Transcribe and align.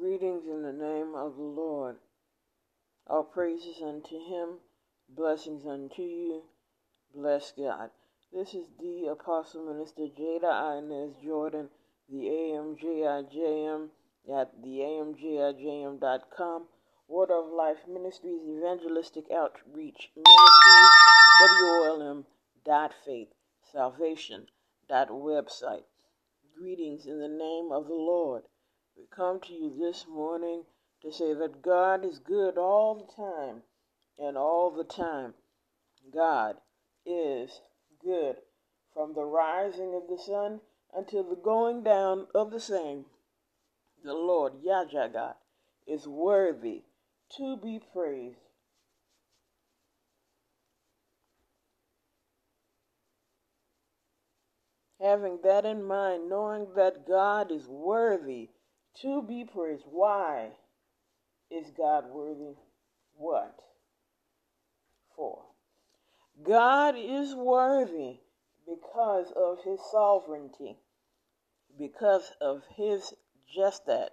Greetings 0.00 0.46
in 0.46 0.62
the 0.62 0.72
name 0.72 1.14
of 1.14 1.36
the 1.36 1.42
Lord. 1.42 1.96
All 3.06 3.24
praises 3.24 3.82
unto 3.82 4.18
him, 4.18 4.60
blessings 5.08 5.66
unto 5.66 6.00
you. 6.00 6.44
Bless 7.14 7.52
God. 7.52 7.90
This 8.32 8.54
is 8.54 8.68
the 8.80 9.08
Apostle 9.08 9.66
Minister 9.66 10.06
Jada 10.18 10.78
Inez 10.78 11.16
Jordan, 11.22 11.68
the 12.08 12.24
AMJIJM 12.24 13.90
at 14.34 14.62
the 14.62 14.78
AMJIJM.com. 14.78 16.68
Word 17.06 17.30
of 17.30 17.52
Life 17.52 17.86
Ministries 17.86 18.48
Evangelistic 18.48 19.30
Outreach 19.30 20.10
Ministries, 20.16 20.90
WOLM 21.60 22.24
dot 22.64 22.94
faith, 23.04 23.34
salvation 23.70 24.46
dot 24.88 25.08
website. 25.10 25.84
Greetings 26.56 27.04
in 27.04 27.18
the 27.18 27.28
name 27.28 27.70
of 27.70 27.88
the 27.88 27.94
Lord. 27.94 28.44
We 28.96 29.04
come 29.10 29.40
to 29.40 29.52
you 29.52 29.72
this 29.78 30.06
morning 30.06 30.64
to 31.00 31.12
say 31.12 31.34
that 31.34 31.62
God 31.62 32.04
is 32.04 32.18
good 32.18 32.58
all 32.58 32.94
the 32.94 33.12
time, 33.12 33.62
and 34.18 34.36
all 34.36 34.70
the 34.70 34.84
time, 34.84 35.34
God 36.12 36.56
is 37.06 37.60
good 38.04 38.36
from 38.92 39.14
the 39.14 39.24
rising 39.24 39.94
of 39.94 40.08
the 40.08 40.22
sun 40.22 40.60
until 40.94 41.22
the 41.22 41.36
going 41.36 41.82
down 41.82 42.26
of 42.34 42.50
the 42.50 42.60
same. 42.60 43.06
The 44.04 44.14
Lord 44.14 44.62
Yajagat 44.62 45.36
is 45.86 46.06
worthy 46.06 46.82
to 47.36 47.56
be 47.56 47.80
praised. 47.92 48.38
Having 55.00 55.40
that 55.42 55.64
in 55.64 55.82
mind, 55.82 56.28
knowing 56.28 56.74
that 56.76 57.06
God 57.08 57.50
is 57.50 57.66
worthy 57.66 58.50
to 59.00 59.22
be 59.22 59.44
praised. 59.44 59.84
Why 59.86 60.50
is 61.50 61.70
God 61.76 62.04
worthy? 62.10 62.56
What? 63.16 63.58
For 65.16 65.42
God 66.42 66.94
is 66.96 67.34
worthy 67.34 68.20
because 68.66 69.32
of 69.36 69.58
his 69.64 69.80
sovereignty, 69.90 70.76
because 71.78 72.32
of 72.40 72.62
his 72.76 73.12
just 73.54 73.86
that, 73.86 74.12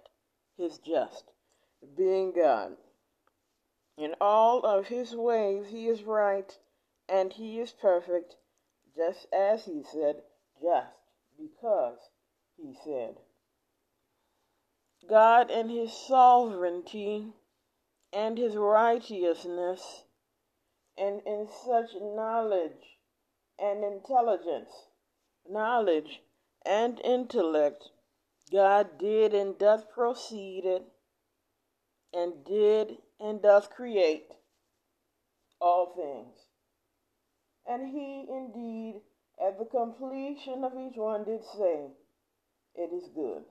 his 0.56 0.78
just, 0.78 1.24
being 1.96 2.32
God. 2.32 2.76
In 3.96 4.14
all 4.20 4.64
of 4.64 4.86
his 4.86 5.14
ways, 5.14 5.66
he 5.68 5.86
is 5.86 6.02
right 6.02 6.56
and 7.08 7.32
he 7.32 7.58
is 7.58 7.72
perfect, 7.72 8.36
just 8.96 9.26
as 9.32 9.64
he 9.64 9.82
said, 9.82 10.22
just 10.60 10.94
because 11.38 11.98
he 12.56 12.74
said. 12.84 13.16
God 15.08 15.50
in 15.50 15.68
his 15.68 15.92
sovereignty 15.92 17.32
and 18.12 18.38
his 18.38 18.56
righteousness 18.56 20.04
and 20.96 21.22
in 21.26 21.48
such 21.66 21.90
knowledge 22.00 22.98
and 23.58 23.84
intelligence, 23.84 24.70
knowledge 25.48 26.20
and 26.64 27.00
intellect, 27.00 27.88
God 28.52 28.98
did 28.98 29.32
and 29.32 29.58
doth 29.58 29.90
proceed 29.90 30.64
and 32.12 32.44
did 32.44 32.98
and 33.20 33.40
doth 33.40 33.70
create 33.70 34.26
all 35.60 35.94
things. 35.94 36.36
And 37.66 37.88
he 37.88 38.26
indeed, 38.28 39.00
at 39.40 39.58
the 39.58 39.64
completion 39.64 40.64
of 40.64 40.72
each 40.72 40.96
one, 40.96 41.24
did 41.24 41.44
say, 41.56 41.86
It 42.74 42.92
is 42.92 43.08
good. 43.14 43.44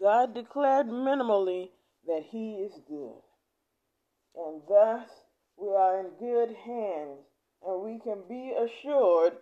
God 0.00 0.34
declared 0.34 0.86
minimally 0.86 1.70
that 2.06 2.24
He 2.30 2.54
is 2.54 2.72
good. 2.88 3.22
And 4.36 4.62
thus 4.68 5.08
we 5.56 5.68
are 5.68 6.00
in 6.00 6.10
good 6.18 6.54
hands 6.64 7.20
and 7.62 7.82
we 7.82 7.98
can 8.00 8.22
be 8.28 8.52
assured 8.52 9.34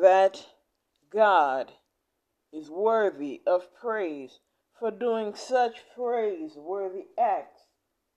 that 0.00 0.46
God 1.12 1.72
is 2.52 2.70
worthy 2.70 3.40
of 3.46 3.74
praise 3.74 4.38
for 4.78 4.90
doing 4.90 5.34
such 5.34 5.82
praiseworthy 5.96 7.06
acts 7.18 7.62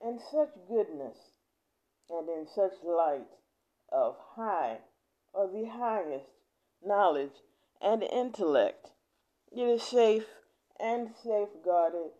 and 0.02 0.20
such 0.32 0.50
goodness 0.68 1.18
and 2.10 2.28
in 2.30 2.46
such 2.54 2.74
light 2.84 3.28
of 3.92 4.16
high 4.36 4.78
or 5.34 5.48
the 5.48 5.68
highest 5.70 6.26
knowledge 6.86 7.32
and 7.84 8.02
intellect. 8.04 8.92
It 9.52 9.62
is 9.62 9.84
safe 9.84 10.26
and 10.80 11.10
safeguarded. 11.24 12.12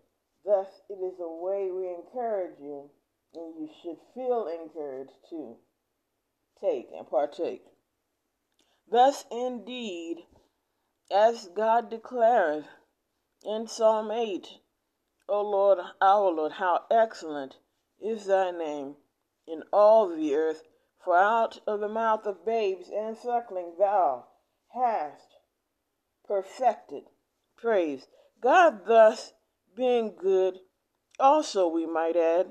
Thus, 0.46 0.68
it 0.90 0.96
is 0.96 1.20
a 1.20 1.28
way 1.28 1.72
we 1.72 1.88
encourage 1.88 2.60
you, 2.60 2.90
and 3.34 3.56
you 3.56 3.70
should 3.82 3.98
feel 4.14 4.48
encouraged 4.48 5.14
to 5.30 5.56
take 6.62 6.90
and 6.96 7.10
partake. 7.10 7.64
Thus, 8.92 9.26
indeed, 9.32 10.26
as 11.10 11.48
God 11.56 11.90
declares 11.90 12.66
in 13.44 13.68
Psalm 13.68 14.12
8, 14.12 14.48
O 15.30 15.42
Lord, 15.42 15.80
our 16.02 16.30
Lord, 16.30 16.54
how 16.54 16.82
excellent 16.92 17.56
is 18.02 18.26
thy 18.26 18.52
name 18.52 18.96
in 19.48 19.64
all 19.72 20.10
the 20.10 20.36
earth, 20.36 20.64
for 21.04 21.18
out 21.18 21.60
of 21.66 21.80
the 21.80 21.90
mouth 21.90 22.26
of 22.26 22.46
babes 22.46 22.90
and 22.90 23.18
suckling 23.18 23.76
thou 23.80 24.26
hast 24.74 25.38
perfected 26.34 27.04
praise. 27.56 28.08
God 28.42 28.88
thus 28.88 29.34
being 29.78 30.16
good, 30.20 30.56
also 31.20 31.68
we 31.68 31.86
might 31.86 32.16
add, 32.16 32.48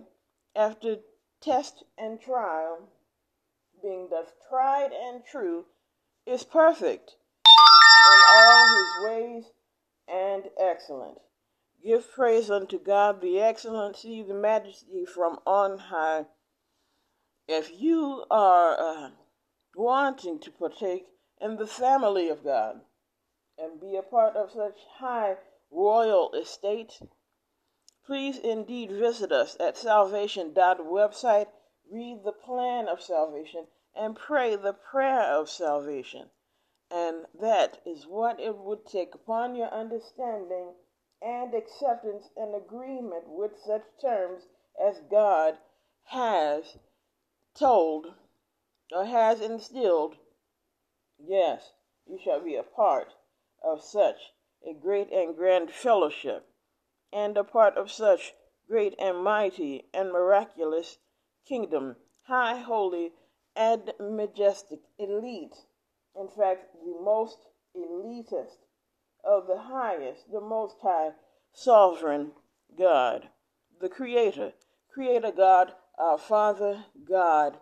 after 0.55 0.99
test 1.41 1.83
and 1.99 2.21
trial, 2.21 2.89
being 3.83 4.07
thus 4.09 4.29
tried 4.49 4.91
and 4.93 5.25
true, 5.29 5.65
is 6.25 6.45
perfect 6.45 7.17
in 8.07 8.21
all 8.31 8.69
his 8.69 9.05
ways 9.05 9.45
and 10.07 10.45
excellent. 10.61 11.19
Give 11.85 12.09
praise 12.13 12.51
unto 12.53 12.79
God, 12.79 13.21
the 13.21 13.41
excellency, 13.41 14.23
the 14.23 14.35
majesty 14.35 15.05
from 15.05 15.41
on 15.45 15.79
high. 15.79 16.27
If 17.49 17.73
you 17.81 18.25
are 18.31 18.79
uh, 18.79 19.11
wanting 19.75 20.39
to 20.39 20.53
partake 20.53 21.07
in 21.41 21.57
the 21.57 21.67
family 21.67 22.29
of 22.29 22.45
God, 22.45 22.83
and 23.59 23.81
be 23.81 23.97
a 23.97 24.03
part 24.03 24.37
of 24.37 24.51
such 24.51 24.79
high 24.99 25.37
royal 25.71 26.33
estate, 26.33 27.01
please 28.05 28.39
indeed 28.39 28.91
visit 28.91 29.33
us 29.33 29.57
at 29.61 29.77
salvation.website, 29.77 31.49
read 31.91 32.23
the 32.25 32.33
plan 32.33 32.89
of 32.89 33.01
salvation, 33.01 33.67
and 33.95 34.17
pray 34.17 34.57
the 34.57 34.73
prayer 34.73 35.23
of 35.23 35.49
salvation. 35.49 36.31
And 36.91 37.27
that 37.41 37.81
is 37.87 38.07
what 38.07 38.41
it 38.41 38.57
would 38.57 38.87
take 38.87 39.15
upon 39.15 39.55
your 39.55 39.69
understanding 39.69 40.75
and 41.21 41.55
acceptance 41.55 42.29
and 42.37 42.55
agreement 42.55 43.29
with 43.29 43.53
such 43.65 43.85
terms 44.01 44.43
as 44.81 45.01
God 45.11 45.59
has 46.05 46.77
told 47.55 48.15
or 48.91 49.05
has 49.05 49.41
instilled. 49.41 50.17
Yes, 51.19 51.73
you 52.07 52.19
shall 52.19 52.41
be 52.41 52.57
a 52.57 52.63
part 52.63 53.15
of 53.65 53.83
such 53.83 54.33
a 54.69 54.73
great 54.75 55.11
and 55.13 55.37
grand 55.37 55.71
fellowship, 55.71 56.49
and 57.13 57.37
a 57.37 57.45
part 57.45 57.77
of 57.77 57.91
such 57.91 58.35
great 58.69 58.95
and 58.99 59.23
mighty 59.23 59.89
and 59.93 60.13
miraculous 60.13 60.99
kingdom, 61.47 61.97
high, 62.27 62.59
holy, 62.59 63.13
and 63.55 63.93
majestic, 64.01 64.81
elite, 64.99 65.57
in 66.15 66.29
fact, 66.29 66.73
the 66.85 66.99
most 67.03 67.39
elitist 67.77 68.65
of 69.25 69.47
the 69.47 69.59
highest, 69.59 70.31
the 70.33 70.41
most 70.41 70.77
high, 70.83 71.11
sovereign 71.53 72.33
God, 72.79 73.29
the 73.81 73.89
Creator, 73.89 74.53
Creator 74.93 75.33
God, 75.33 75.73
our 75.99 76.19
Father, 76.19 76.85
God, 77.07 77.59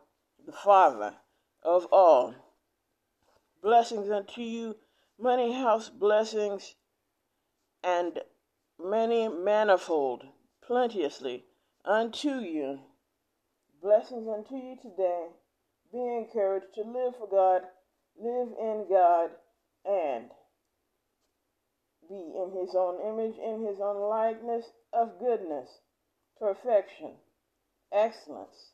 the 0.46 0.52
Father 0.52 1.14
of 1.62 1.86
all. 1.92 2.34
Blessings 3.62 4.10
unto 4.10 4.40
you 4.40 4.76
many 5.20 5.52
house 5.52 5.88
blessings 5.88 6.74
and 7.82 8.20
many 8.78 9.28
manifold, 9.28 10.24
plenteously 10.66 11.44
unto 11.84 12.38
you. 12.38 12.80
Blessings 13.82 14.28
unto 14.28 14.54
you 14.56 14.76
today. 14.80 15.26
Be 15.92 15.98
encouraged 15.98 16.74
to 16.74 16.82
live 16.82 17.14
for 17.18 17.28
God, 17.28 17.62
live 18.18 18.48
in 18.60 18.86
God, 18.88 19.30
and 19.84 20.30
be 22.08 22.14
in 22.14 22.52
His 22.60 22.74
own 22.74 23.00
image, 23.00 23.36
in 23.38 23.66
His 23.66 23.80
own 23.80 24.08
likeness 24.08 24.64
of 24.92 25.18
goodness, 25.18 25.68
perfection, 26.38 27.12
excellence, 27.92 28.72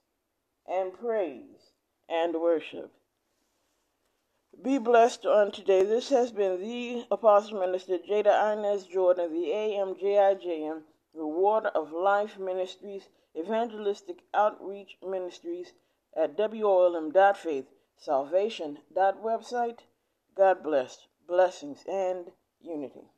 and 0.67 0.93
praise 0.93 1.73
and 2.09 2.35
worship. 2.35 2.93
Be 4.63 4.79
blessed 4.79 5.27
on 5.27 5.53
today. 5.53 5.85
This 5.85 6.09
has 6.09 6.33
been 6.33 6.59
the 6.61 7.07
Apostle 7.11 7.61
Minister 7.61 7.99
Jada 7.99 8.53
Inez 8.53 8.87
Jordan, 8.87 9.33
the 9.33 9.49
AMJIJM, 9.49 10.83
the 11.15 11.27
Water 11.27 11.69
of 11.69 11.93
Life 11.93 12.39
Ministries, 12.39 13.09
Evangelistic 13.39 14.25
Outreach 14.33 14.97
Ministries 15.07 15.75
at 16.17 16.37
WOLM.faith, 16.37 17.67
salvation.website. 17.97 19.79
God 20.35 20.63
bless, 20.63 21.07
blessings, 21.29 21.85
and 21.87 22.33
unity. 22.61 23.11